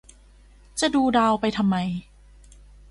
[0.79, 1.75] จะดูดาวไปทำไม